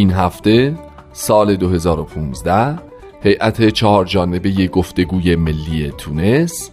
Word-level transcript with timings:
این 0.00 0.12
هفته 0.12 0.74
سال 1.12 1.56
2015 1.56 2.78
هیئت 3.22 3.68
چهار 3.68 4.04
جانبه 4.04 4.66
گفتگوی 4.66 5.36
ملی 5.36 5.90
تونس 5.98 6.70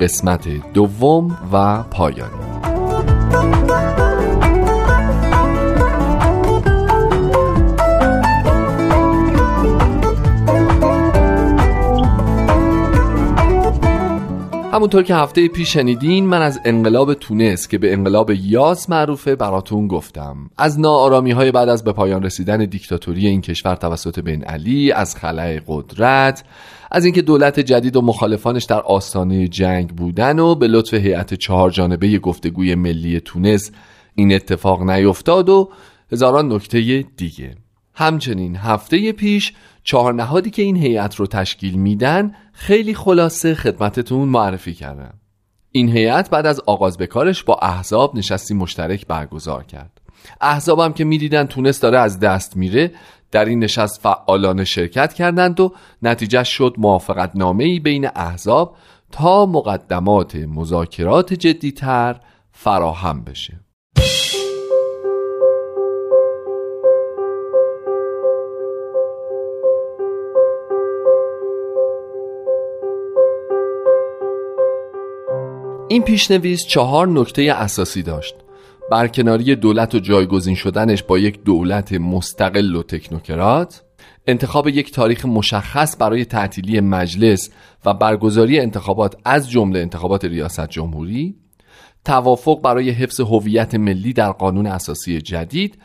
قسمت 0.00 0.72
دوم 0.72 1.38
و 1.52 1.82
پایانی 1.82 2.69
همونطور 14.72 15.02
که 15.02 15.14
هفته 15.14 15.48
پیش 15.48 15.72
شنیدین 15.72 16.26
من 16.26 16.42
از 16.42 16.60
انقلاب 16.64 17.14
تونس 17.14 17.68
که 17.68 17.78
به 17.78 17.92
انقلاب 17.92 18.30
یاس 18.30 18.90
معروفه 18.90 19.36
براتون 19.36 19.86
گفتم. 19.86 20.50
از 20.58 20.80
ناآرامی 20.80 21.30
های 21.30 21.52
بعد 21.52 21.68
از 21.68 21.84
به 21.84 21.92
پایان 21.92 22.22
رسیدن 22.22 22.64
دیکتاتوری 22.64 23.26
این 23.26 23.40
کشور 23.40 23.74
توسط 23.74 24.18
بن 24.18 24.42
علی 24.42 24.92
از 24.92 25.16
خلای 25.16 25.60
قدرت 25.66 26.44
از 26.90 27.04
اینکه 27.04 27.22
دولت 27.22 27.60
جدید 27.60 27.96
و 27.96 28.02
مخالفانش 28.02 28.64
در 28.64 28.80
آستانه 28.80 29.48
جنگ 29.48 29.88
بودن 29.88 30.38
و 30.38 30.54
به 30.54 30.68
لطف 30.68 30.94
هیئت 30.94 31.34
چهار 31.34 31.70
جانبه 31.70 32.18
گفتگوی 32.18 32.74
ملی 32.74 33.20
تونس 33.20 33.70
این 34.14 34.32
اتفاق 34.32 34.82
نیفتاد 34.82 35.48
و 35.48 35.70
هزاران 36.12 36.52
نکته 36.52 37.04
دیگه. 37.16 37.54
همچنین 38.00 38.56
هفته 38.56 39.12
پیش 39.12 39.52
چهار 39.84 40.14
نهادی 40.14 40.50
که 40.50 40.62
این 40.62 40.76
هیئت 40.76 41.14
رو 41.14 41.26
تشکیل 41.26 41.74
میدن 41.74 42.34
خیلی 42.52 42.94
خلاصه 42.94 43.54
خدمتتون 43.54 44.28
معرفی 44.28 44.74
کردم. 44.74 45.14
این 45.72 45.88
هیئت 45.88 46.30
بعد 46.30 46.46
از 46.46 46.60
آغاز 46.66 46.96
به 46.96 47.06
کارش 47.06 47.42
با 47.44 47.58
احزاب 47.62 48.16
نشستی 48.16 48.54
مشترک 48.54 49.06
برگزار 49.06 49.64
کرد. 49.64 50.00
احزابم 50.40 50.92
که 50.92 51.04
می‌دیدن 51.04 51.46
تونست 51.46 51.82
داره 51.82 51.98
از 51.98 52.20
دست 52.20 52.56
میره 52.56 52.92
در 53.30 53.44
این 53.44 53.58
نشست 53.58 54.00
فعالانه 54.00 54.64
شرکت 54.64 55.12
کردند 55.12 55.60
و 55.60 55.72
نتیجه 56.02 56.44
شد 56.44 56.74
موافقت 56.78 57.30
نامه 57.34 57.80
بین 57.80 58.08
احزاب 58.14 58.76
تا 59.12 59.46
مقدمات 59.46 60.36
مذاکرات 60.36 61.34
جدیتر 61.34 62.20
فراهم 62.52 63.24
بشه. 63.24 63.60
این 75.92 76.02
پیشنویس 76.02 76.66
چهار 76.66 77.08
نکته 77.08 77.42
اساسی 77.42 78.02
داشت. 78.02 78.34
برکناری 78.90 79.56
دولت 79.56 79.94
و 79.94 79.98
جایگزین 79.98 80.54
شدنش 80.54 81.02
با 81.02 81.18
یک 81.18 81.44
دولت 81.44 81.92
مستقل 81.92 82.74
و 82.74 82.82
تکنوکرات 82.82 83.82
انتخاب 84.26 84.68
یک 84.68 84.92
تاریخ 84.92 85.26
مشخص 85.26 85.96
برای 85.98 86.24
تعطیلی 86.24 86.80
مجلس 86.80 87.50
و 87.84 87.94
برگزاری 87.94 88.60
انتخابات 88.60 89.16
از 89.24 89.50
جمله 89.50 89.78
انتخابات 89.78 90.24
ریاست 90.24 90.68
جمهوری 90.68 91.34
توافق 92.04 92.60
برای 92.62 92.90
حفظ 92.90 93.20
هویت 93.20 93.74
ملی 93.74 94.12
در 94.12 94.32
قانون 94.32 94.66
اساسی 94.66 95.20
جدید 95.20 95.78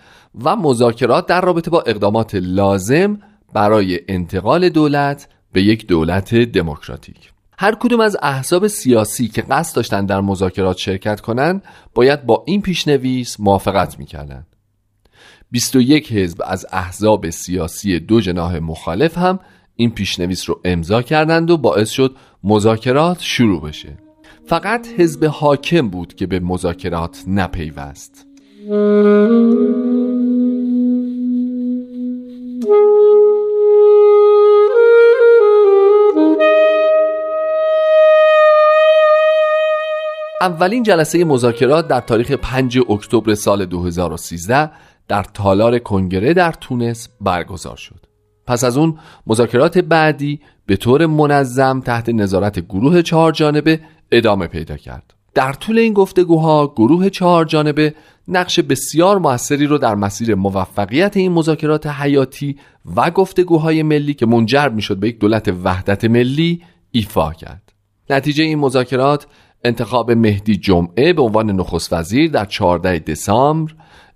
و 0.44 0.56
مذاکرات 0.56 1.26
در 1.26 1.42
رابطه 1.42 1.72
با 1.72 1.82
اقدامات 1.82 2.36
لازم 2.36 3.20
برای 3.54 4.00
انتقال 4.08 4.70
دولت 4.70 5.28
به 5.52 5.62
یک 5.62 5.88
دولت 5.88 6.36
دموکراتیک. 6.36 7.35
هر 7.60 7.76
کدوم 7.76 8.00
از 8.00 8.18
احزاب 8.22 8.68
سیاسی 8.68 9.28
که 9.28 9.42
قصد 9.42 9.76
داشتن 9.76 10.06
در 10.06 10.22
مذاکرات 10.22 10.78
شرکت 10.78 11.22
کنند 11.22 11.64
باید 11.94 12.26
با 12.26 12.44
این 12.48 12.62
پیشنویس 12.62 13.40
موافقت 13.40 14.00
می‌کردند 14.00 14.48
21 15.52 16.12
حزب 16.14 16.42
از 16.46 16.66
احزاب 16.72 17.30
سیاسی 17.30 18.00
دو 18.00 18.22
جناح 18.22 18.60
مخالف 18.60 19.18
هم 19.18 19.40
این 19.76 19.92
پیشنویس 19.92 20.50
رو 20.50 20.62
امضا 20.66 21.02
کردند 21.02 21.52
و 21.52 21.58
باعث 21.58 21.90
شد 21.90 22.16
مذاکرات 22.44 23.22
شروع 23.22 23.62
بشه. 23.62 23.98
فقط 24.48 24.88
حزب 24.98 25.26
حاکم 25.26 25.90
بود 25.90 26.14
که 26.16 26.28
به 26.28 26.40
مذاکرات 26.40 27.24
نپیوست. 27.28 28.26
اولین 40.46 40.84
جلسه 40.84 41.26
مذاکرات 41.26 41.88
در 41.88 42.00
تاریخ 42.00 42.32
5 42.32 42.78
اکتبر 42.90 43.36
سال 43.36 43.66
2013 43.66 44.72
در 45.08 45.24
تالار 45.24 45.80
کنگره 45.80 46.34
در 46.34 46.52
تونس 46.52 47.10
برگزار 47.22 47.78
شد. 47.78 48.06
پس 48.48 48.64
از 48.64 48.78
اون 48.78 48.98
مذاکرات 49.28 49.78
بعدی 49.78 50.40
به 50.66 50.76
طور 50.76 51.06
منظم 51.06 51.80
تحت 51.80 52.10
نظارت 52.10 52.60
گروه 52.60 53.02
چهار 53.02 53.32
جانبه 53.32 53.80
ادامه 54.12 54.48
پیدا 54.48 54.78
کرد. 54.78 55.14
در 55.34 55.54
طول 55.54 55.78
این 55.78 55.94
گفتگوها 55.94 56.68
گروه 56.68 57.10
چهار 57.10 57.46
جانبه 57.46 57.96
نقش 58.28 58.60
بسیار 58.60 59.18
موثری 59.20 59.68
رو 59.68 59.78
در 59.78 59.96
مسیر 59.96 60.36
موفقیت 60.36 61.18
این 61.18 61.32
مذاکرات 61.32 61.88
حیاتی 61.88 62.58
و 62.96 63.12
گفتگوهای 63.12 63.84
ملی 63.84 64.14
که 64.14 64.26
منجر 64.26 64.70
می‌شد 64.70 64.98
به 64.98 65.08
یک 65.08 65.20
دولت 65.20 65.54
وحدت 65.64 66.06
ملی 66.06 66.62
ایفا 66.92 67.34
کرد. 67.34 67.74
نتیجه 68.10 68.44
این 68.44 68.60
مذاکرات 68.60 69.28
انتخاب 69.66 70.12
مهدی 70.12 70.56
جمعه 70.56 71.14
به 71.14 71.22
عنوان 71.22 71.52
نخست 71.52 71.94
وزیر 71.94 72.32
در 72.32 72.46
14 72.46 73.00
دسامبر 73.00 73.74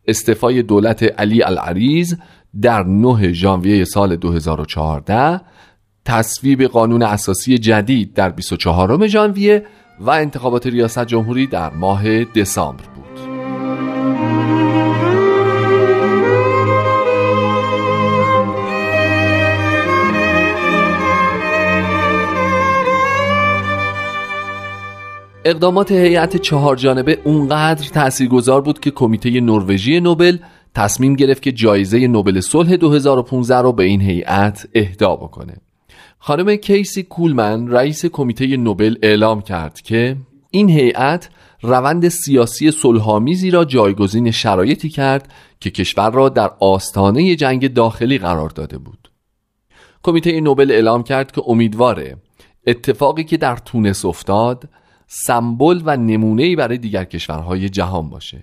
استعفای 0.07 0.62
دولت 0.62 1.04
علی 1.04 1.44
العریز 1.44 2.18
در 2.62 2.84
9 2.84 3.34
ژانویه 3.34 3.84
سال 3.84 4.16
2014 4.16 5.42
تصویب 6.06 6.63
قانون 6.63 7.04
اساسی 7.04 7.57
جدید 7.57 8.13
در 8.13 8.30
24 8.30 9.07
ژانویه 9.07 9.66
و 10.00 10.10
انتخابات 10.10 10.68
ریاست 10.68 11.06
جمهوری 11.06 11.48
در 11.48 11.69
ماه 11.69 12.24
دسامبر 12.24 12.84
بود. 12.95 13.09
اقدامات 25.50 25.92
هیئت 25.92 26.38
چهار 26.38 26.75
جانبه 26.75 27.19
اونقدر 27.24 27.90
تاثیرگذار 27.90 28.62
بود 28.62 28.80
که 28.80 28.92
کمیته 28.92 29.30
نروژی 29.42 30.00
نوبل 30.00 30.38
تصمیم 30.75 31.16
گرفت 31.16 31.42
که 31.42 31.51
جایزه 31.51 32.07
نوبل 32.07 32.40
صلح 32.40 32.75
2015 32.75 33.57
رو 33.57 33.74
به 33.74 33.84
این 33.84 34.01
هیئت 34.01 34.68
اهدا 34.75 35.16
بکنه. 35.16 35.54
خانم 36.19 36.56
کیسی 36.56 37.04
کولمن 37.04 37.68
رئیس 37.68 38.06
کمیته 38.06 38.57
نوبل 38.57 38.96
اعلام 39.01 39.42
کرد 39.42 39.81
که 39.81 40.18
این 40.51 40.69
هیئت 40.69 41.30
روند 41.62 42.07
سیاسی 42.07 42.72
صلحآمیزی 42.72 43.52
را 43.52 43.66
جایگزین 43.66 44.31
شرایطی 44.31 44.90
کرد 44.90 45.34
که 45.60 45.69
کشور 45.69 46.12
را 46.12 46.30
در 46.30 46.52
آستانه 46.60 47.36
جنگ 47.36 47.74
داخلی 47.74 48.18
قرار 48.18 48.50
داده 48.50 48.78
بود 48.78 49.12
کمیته 50.04 50.42
نوبل 50.42 50.72
اعلام 50.72 51.04
کرد 51.04 51.31
که 51.31 51.42
امیدواره 51.48 52.18
اتفاقی 52.68 53.24
که 53.24 53.38
در 53.38 53.57
تونس 53.57 54.06
افتاد 54.06 54.69
سمبل 55.12 55.82
و 55.86 55.98
نمونه‌ای 55.98 56.56
برای 56.56 56.78
دیگر 56.78 57.04
کشورهای 57.04 57.70
جهان 57.70 58.10
باشه. 58.10 58.42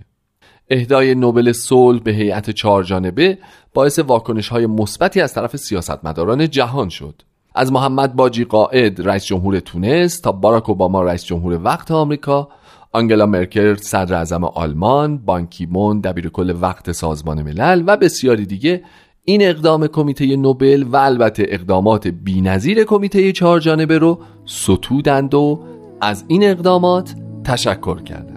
اهدای 0.71 1.15
نوبل 1.15 1.53
صلح 1.53 2.01
به 2.01 2.13
هیئت 2.13 2.51
چهار 2.51 2.83
جانبه 2.83 3.39
باعث 3.75 3.99
واکنش 3.99 4.49
های 4.49 4.67
مثبتی 4.67 5.21
از 5.21 5.35
طرف 5.35 5.57
سیاستمداران 5.57 6.51
جهان 6.51 6.89
شد. 6.89 7.23
از 7.55 7.73
محمد 7.73 8.17
باجی 8.17 8.45
قائد 8.45 9.09
رئیس 9.09 9.25
جمهور 9.25 9.61
تونس 9.61 10.21
تا 10.21 10.33
باراک 10.33 10.69
اوباما 10.69 11.03
رئیس 11.03 11.25
جمهور 11.25 11.61
وقت 11.65 11.91
آمریکا 11.91 12.49
آنگلا 12.93 13.27
مرکل 13.27 13.75
صدر 13.75 14.15
اعظم 14.15 14.45
آلمان 14.45 15.19
بانکیمون 15.19 16.01
دبیر 16.01 16.29
کل 16.29 16.55
وقت 16.61 16.93
سازمان 16.93 17.43
ملل 17.43 17.85
و 17.87 17.97
بسیاری 17.97 18.47
دیگه 18.47 18.83
این 19.25 19.43
اقدام 19.43 19.87
کمیته 19.87 20.37
نوبل 20.37 20.83
و 20.83 20.97
البته 20.97 21.47
اقدامات 21.49 22.09
بینظیر 22.09 22.85
کمیته 22.85 23.33
چهار 23.33 23.61
جانبه 23.61 23.99
رو 23.99 24.19
ستودند 24.47 25.35
و 25.35 25.65
از 26.01 26.25
این 26.29 26.45
اقدامات 26.45 27.15
تشکر 27.45 28.03
کردند 28.03 28.37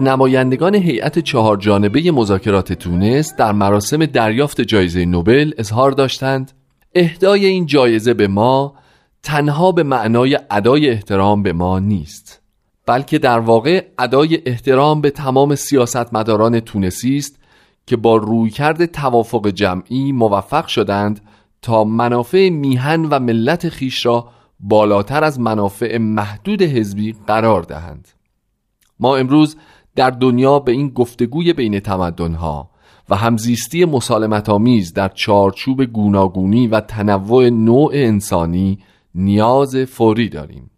نمایندگان 0.00 0.74
هیئت 0.74 1.18
چهار 1.18 1.56
جانبه 1.56 2.12
مذاکرات 2.12 2.72
تونس 2.72 3.36
در 3.36 3.52
مراسم 3.52 4.06
دریافت 4.06 4.60
جایزه 4.60 5.04
نوبل 5.04 5.52
اظهار 5.58 5.90
داشتند 5.90 6.52
اهدای 6.94 7.46
این 7.46 7.66
جایزه 7.66 8.14
به 8.14 8.28
ما 8.28 8.74
تنها 9.22 9.72
به 9.72 9.82
معنای 9.82 10.38
ادای 10.50 10.90
احترام 10.90 11.42
به 11.42 11.52
ما 11.52 11.78
نیست. 11.78 12.41
بلکه 12.86 13.18
در 13.18 13.38
واقع 13.38 13.86
ادای 13.98 14.42
احترام 14.46 15.00
به 15.00 15.10
تمام 15.10 15.54
سیاستمداران 15.54 16.60
تونسی 16.60 17.16
است 17.16 17.38
که 17.86 17.96
با 17.96 18.16
رویکرد 18.16 18.86
توافق 18.86 19.48
جمعی 19.48 20.12
موفق 20.12 20.66
شدند 20.66 21.20
تا 21.62 21.84
منافع 21.84 22.48
میهن 22.48 23.04
و 23.04 23.18
ملت 23.18 23.68
خیش 23.68 24.06
را 24.06 24.28
بالاتر 24.60 25.24
از 25.24 25.40
منافع 25.40 25.98
محدود 25.98 26.62
حزبی 26.62 27.14
قرار 27.26 27.62
دهند. 27.62 28.08
ما 29.00 29.16
امروز 29.16 29.56
در 29.96 30.10
دنیا 30.10 30.58
به 30.58 30.72
این 30.72 30.88
گفتگوی 30.88 31.52
بین 31.52 31.80
تمدنها 31.80 32.70
و 33.08 33.16
همزیستی 33.16 33.84
مسالمت 33.84 34.48
آمیز 34.48 34.92
در 34.92 35.08
چارچوب 35.08 35.84
گوناگونی 35.84 36.66
و 36.66 36.80
تنوع 36.80 37.48
نوع 37.48 37.90
انسانی 37.94 38.78
نیاز 39.14 39.76
فوری 39.76 40.28
داریم. 40.28 40.70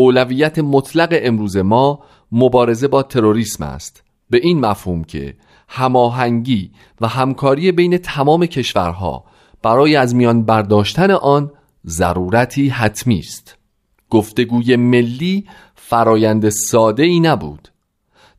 اولویت 0.00 0.58
مطلق 0.58 1.18
امروز 1.22 1.56
ما 1.56 2.00
مبارزه 2.32 2.88
با 2.88 3.02
تروریسم 3.02 3.64
است. 3.64 4.02
به 4.30 4.40
این 4.42 4.60
مفهوم 4.60 5.04
که 5.04 5.34
هماهنگی 5.68 6.70
و 7.00 7.08
همکاری 7.08 7.72
بین 7.72 7.98
تمام 7.98 8.46
کشورها 8.46 9.24
برای 9.62 9.96
از 9.96 10.14
میان 10.14 10.42
برداشتن 10.42 11.10
آن 11.10 11.50
ضرورتی 11.86 12.68
حتمی 12.68 13.18
است. 13.18 13.56
گفتگوی 14.10 14.76
ملی 14.76 15.46
فرایند 15.74 16.48
ساده 16.48 17.02
ای 17.02 17.20
نبود. 17.20 17.68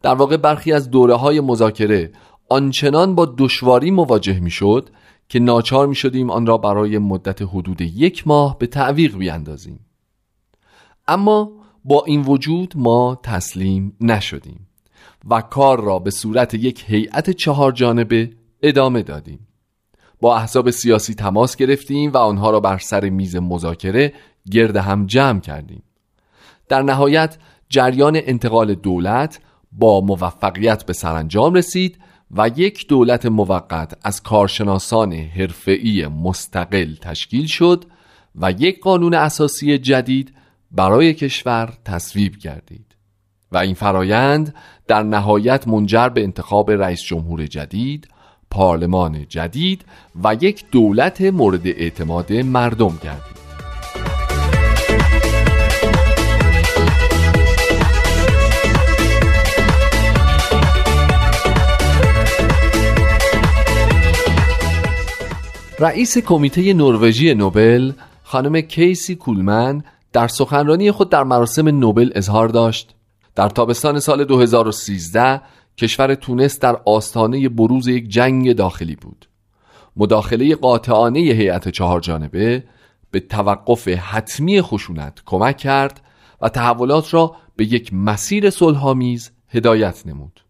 در 0.02 0.14
واقع 0.14 0.38
برخی 0.38 0.74
از 0.74 0.90
دوره 0.90 1.16
های 1.16 1.40
مذاکره 1.40 2.12
آنچنان 2.50 3.16
با 3.16 3.34
دشواری 3.38 3.92
مواجه 3.92 4.40
می 4.40 4.52
شد 4.52 4.90
که 5.30 5.40
ناچار 5.40 5.88
می 5.88 5.96
شدیم 5.96 6.30
آن 6.30 6.46
را 6.46 6.58
برای 6.58 6.98
مدت 6.98 7.42
حدود 7.42 7.82
یک 7.82 8.28
ماه 8.28 8.58
به 8.58 8.68
تعویق 8.68 9.18
بیاندازیم. 9.18 9.80
اما 11.12 11.52
با 11.86 12.04
این 12.08 12.22
وجود 12.22 12.74
ما 12.76 13.20
تسلیم 13.24 13.96
نشدیم 14.02 14.68
و 15.30 15.42
کار 15.42 15.82
را 15.82 16.00
به 16.00 16.12
صورت 16.12 16.54
یک 16.54 16.84
هیئت 16.88 17.30
چهار 17.30 17.72
جانبه 17.72 18.30
ادامه 18.64 19.04
دادیم. 19.04 19.48
با 20.22 20.38
احزاب 20.38 20.70
سیاسی 20.70 21.14
تماس 21.14 21.56
گرفتیم 21.56 22.12
و 22.12 22.18
آنها 22.18 22.52
را 22.52 22.60
بر 22.60 22.78
سر 22.78 23.10
میز 23.10 23.36
مذاکره 23.36 24.14
گرد 24.52 24.78
هم 24.78 25.06
جمع 25.06 25.40
کردیم. 25.40 25.84
در 26.70 26.82
نهایت 26.82 27.38
جریان 27.70 28.20
انتقال 28.24 28.74
دولت 28.76 29.40
با 29.72 30.02
موفقیت 30.02 30.86
به 30.86 30.94
سرانجام 30.94 31.54
رسید 31.54 31.98
و 32.32 32.52
یک 32.56 32.88
دولت 32.88 33.26
موقت 33.26 33.98
از 34.04 34.24
کارشناسان 34.24 35.14
حرفه‌ای 35.14 36.08
مستقل 36.08 36.96
تشکیل 36.96 37.46
شد 37.46 37.86
و 38.36 38.52
یک 38.52 38.80
قانون 38.80 39.14
اساسی 39.14 39.78
جدید 39.78 40.34
برای 40.72 41.14
کشور 41.14 41.74
تصویب 41.86 42.38
گردید 42.38 42.96
و 43.52 43.58
این 43.58 43.74
فرایند 43.74 44.56
در 44.88 45.04
نهایت 45.04 45.68
منجر 45.68 46.10
به 46.10 46.24
انتخاب 46.24 46.72
رئیس 46.72 47.02
جمهور 47.02 47.46
جدید، 47.46 48.08
پارلمان 48.50 49.26
جدید 49.30 49.86
و 50.24 50.36
یک 50.42 50.66
دولت 50.72 51.22
مورد 51.22 51.68
اعتماد 51.68 52.34
مردم 52.34 53.00
گردید. 53.04 53.42
رئیس 65.80 66.18
کمیته 66.18 66.74
نروژی 66.74 67.34
نوبل 67.34 67.92
خانم 68.24 68.62
کیسی 68.62 69.16
کولمن 69.16 69.84
در 70.14 70.28
سخنرانی 70.28 70.92
خود 70.92 71.10
در 71.10 71.24
مراسم 71.24 71.68
نوبل 71.68 72.12
اظهار 72.16 72.48
داشت. 72.48 72.96
در 73.36 73.50
تابستان 73.50 74.00
سال 74.00 74.24
2013 74.24 75.42
کشور 75.78 76.16
تونس 76.16 76.60
در 76.60 76.82
آستانه 76.86 77.50
بروز 77.50 77.88
یک 77.88 78.08
جنگ 78.08 78.54
داخلی 78.54 78.96
بود. 78.96 79.26
مداخله 79.98 80.56
قاطعانه 80.56 81.20
هیئت 81.20 81.70
چهار 81.70 82.00
جانبه 82.00 82.64
به 83.12 83.20
توقف 83.20 83.88
حتمی 83.88 84.62
خشونت 84.62 85.22
کمک 85.26 85.58
کرد 85.58 86.02
و 86.42 86.50
تحولات 86.50 87.14
را 87.14 87.36
به 87.56 87.66
یک 87.66 87.94
مسیر 87.94 88.50
صلحآمیز 88.50 89.32
هدایت 89.50 90.04
نمود. 90.06 90.42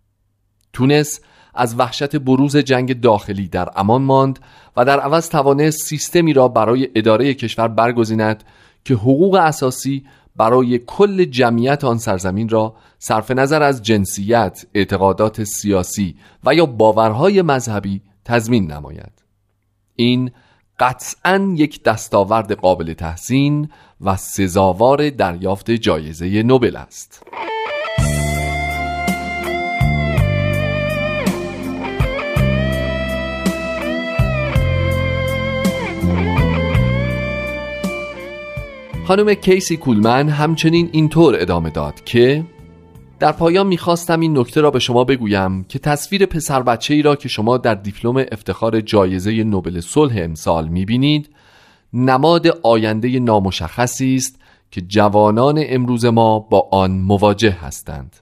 تونس 0.74 1.20
از 1.54 1.80
وحشت 1.80 2.16
بروز 2.16 2.58
جنگ 2.58 3.02
داخلی 3.02 3.48
در 3.48 3.70
امان 3.76 4.02
ماند 4.02 4.40
و 4.78 4.86
در 4.86 5.00
عوض 5.00 5.30
توانست 5.30 5.78
سیستمی 5.88 6.34
را 6.34 6.48
برای 6.48 6.90
اداره 6.96 7.34
کشور 7.34 7.68
برگزیند 7.68 8.44
که 8.86 8.94
حقوق 8.94 9.36
اساسی 9.36 10.06
برای 10.36 10.80
کل 10.80 11.26
جمعیت 11.26 11.84
آن 11.84 11.98
سرزمین 11.98 12.50
را 12.50 12.76
صرف 13.00 13.32
نظر 13.32 13.64
از 13.64 13.82
جنسیت، 13.82 14.66
اعتقادات 14.74 15.44
سیاسی 15.44 16.16
و 16.44 16.56
یا 16.56 16.66
باورهای 16.66 17.42
مذهبی 17.42 18.02
تضمین 18.26 18.72
نماید. 18.72 19.12
این 19.96 20.32
قطعا 20.80 21.54
یک 21.58 21.84
دستاورد 21.84 22.52
قابل 22.52 22.94
تحسین 22.94 23.70
و 24.02 24.16
سزاوار 24.16 25.10
دریافت 25.10 25.72
جایزه 25.72 26.44
نوبل 26.44 26.76
است. 26.76 27.24
خانم 39.12 39.34
کیسی 39.34 39.78
کولمن 39.78 40.30
همچنین 40.30 40.90
اینطور 40.92 41.36
ادامه 41.40 41.70
داد 41.70 42.04
که 42.04 42.46
در 43.20 43.32
پایان 43.32 43.68
می‌خواستم 43.68 44.20
این 44.20 44.38
نکته 44.38 44.62
را 44.62 44.72
به 44.72 44.80
شما 44.80 45.04
بگویم 45.04 45.64
که 45.64 45.80
تصویر 45.80 46.26
پسر 46.26 46.64
بچه 46.64 46.94
ای 46.94 47.02
را 47.02 47.16
که 47.16 47.30
شما 47.30 47.58
در 47.58 47.76
دیپلم 47.76 48.26
افتخار 48.32 48.82
جایزه 48.82 49.44
نوبل 49.44 49.80
صلح 49.80 50.14
امسال 50.18 50.68
می‌بینید 50.68 51.30
نماد 51.94 52.48
آینده 52.48 53.20
نامشخصی 53.20 54.16
است 54.16 54.40
که 54.72 54.82
جوانان 54.82 55.64
امروز 55.68 56.06
ما 56.06 56.40
با 56.40 56.70
آن 56.72 56.92
مواجه 56.92 57.52
هستند. 57.52 58.16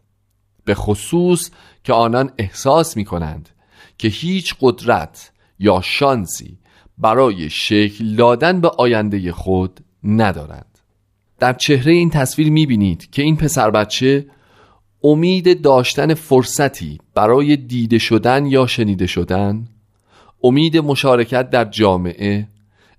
به 0.66 0.76
خصوص 0.76 1.50
که 1.84 1.94
آنان 1.94 2.32
احساس 2.38 2.98
می 2.98 3.06
کنند 3.06 3.50
که 3.98 4.08
هیچ 4.08 4.56
قدرت 4.62 5.32
یا 5.60 5.82
شانسی 5.84 6.58
برای 6.98 7.50
شکل 7.50 8.16
دادن 8.16 8.62
به 8.62 8.70
آینده 8.78 9.32
خود 9.32 9.80
ندارند. 10.04 10.69
در 11.40 11.54
چهره 11.54 11.92
این 11.92 12.10
تصویر 12.10 12.52
می‌بینید 12.52 13.10
که 13.12 13.22
این 13.22 13.38
پسر 13.38 13.72
بچه 13.72 14.26
امید 15.04 15.62
داشتن 15.62 16.14
فرصتی 16.14 16.98
برای 17.16 17.56
دیده 17.58 17.98
شدن 17.98 18.46
یا 18.46 18.68
شنیده 18.68 19.08
شدن 19.08 19.68
امید 20.44 20.78
مشارکت 20.78 21.50
در 21.50 21.66
جامعه 21.66 22.48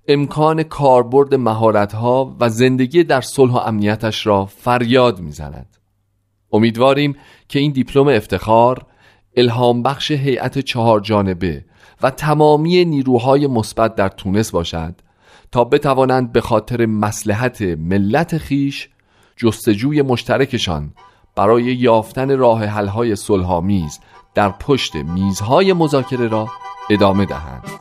امکان 0.07 0.63
کاربرد 0.63 1.35
مهارتها 1.35 2.35
و 2.39 2.49
زندگی 2.49 3.03
در 3.03 3.21
صلح 3.21 3.53
و 3.53 3.57
امنیتش 3.57 4.27
را 4.27 4.45
فریاد 4.45 5.19
می‌زند. 5.19 5.77
امیدواریم 6.51 7.15
که 7.47 7.59
این 7.59 7.71
دیپلم 7.71 8.07
افتخار 8.07 8.85
الهام 9.37 9.83
بخش 9.83 10.11
هیئت 10.11 10.59
چهار 10.59 10.99
جانبه 10.99 11.65
و 12.01 12.09
تمامی 12.09 12.85
نیروهای 12.85 13.47
مثبت 13.47 13.95
در 13.95 14.09
تونس 14.09 14.51
باشد 14.51 14.95
تا 15.51 15.63
بتوانند 15.63 16.31
به 16.31 16.41
خاطر 16.41 16.85
مسلحت 16.85 17.61
ملت 17.61 18.37
خیش 18.37 18.89
جستجوی 19.37 20.01
مشترکشان 20.01 20.93
برای 21.35 21.63
یافتن 21.63 22.37
راه 22.37 22.65
حل‌های 22.65 23.15
صلح‌آمیز 23.15 23.99
در 24.35 24.49
پشت 24.49 24.95
میزهای 24.95 25.73
مذاکره 25.73 26.27
را 26.27 26.47
ادامه 26.89 27.25
دهند. 27.25 27.80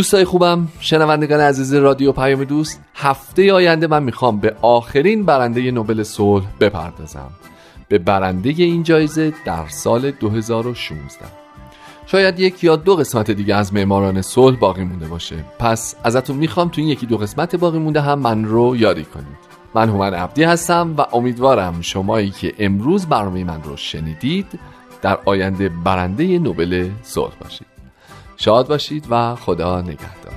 دوستای 0.00 0.24
خوبم 0.24 0.68
شنوندگان 0.80 1.40
عزیز 1.40 1.74
رادیو 1.74 2.12
پیام 2.12 2.44
دوست 2.44 2.80
هفته 2.94 3.52
آینده 3.52 3.86
من 3.86 4.02
می‌خوام 4.02 4.40
به 4.40 4.56
آخرین 4.62 5.24
برنده 5.24 5.70
نوبل 5.70 6.02
صلح 6.02 6.46
بپردازم. 6.60 7.30
به 7.88 7.98
برنده 7.98 8.50
این 8.50 8.82
جایزه 8.82 9.32
در 9.44 9.68
سال 9.68 10.10
2016 10.10 11.24
شاید 12.06 12.40
یک 12.40 12.64
یا 12.64 12.76
دو 12.76 12.96
قسمت 12.96 13.30
دیگه 13.30 13.54
از 13.54 13.74
معماران 13.74 14.22
صلح 14.22 14.58
باقی 14.58 14.84
مونده 14.84 15.06
باشه. 15.06 15.36
پس 15.58 15.94
ازتون 16.04 16.36
می‌خوام 16.36 16.68
تو 16.68 16.80
این 16.80 16.90
یکی 16.90 17.06
دو 17.06 17.16
قسمت 17.16 17.56
باقی 17.56 17.78
مونده 17.78 18.00
هم 18.00 18.18
من 18.18 18.44
رو 18.44 18.76
یادی 18.76 19.04
کنید. 19.04 19.50
من 19.74 19.88
هومن 19.88 20.14
عبدی 20.14 20.44
هستم 20.44 20.94
و 20.98 21.06
امیدوارم 21.12 21.80
شمایی 21.80 22.30
که 22.30 22.54
امروز 22.58 23.06
برنامه 23.06 23.44
من 23.44 23.62
رو 23.62 23.76
شنیدید 23.76 24.46
در 25.02 25.18
آینده 25.24 25.68
برنده 25.68 26.38
نوبل 26.38 26.90
صلح 27.02 27.34
باشید. 27.40 27.79
شاد 28.40 28.68
باشید 28.68 29.06
و 29.10 29.34
خدا 29.34 29.80
نگهدار. 29.80 30.29